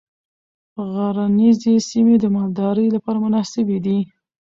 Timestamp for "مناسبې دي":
3.25-3.97